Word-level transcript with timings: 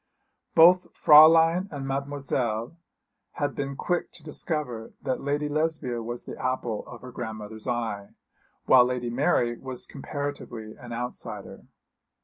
Both 0.55 0.95
Fräulein 0.95 1.67
and 1.71 1.87
Mademoiselle 1.87 2.75
had 3.33 3.53
been 3.53 3.75
quick 3.75 4.11
to 4.13 4.23
discover 4.23 4.93
that 5.03 5.21
Lady 5.21 5.47
Lesbia 5.47 6.01
was 6.01 6.23
the 6.23 6.43
apple 6.43 6.83
of 6.87 7.01
her 7.01 7.11
grandmother's 7.11 7.67
eye, 7.67 8.15
while 8.65 8.85
Lady 8.85 9.11
Mary 9.11 9.59
was 9.59 9.85
comparatively 9.85 10.73
an 10.75 10.91
outsider. 10.91 11.67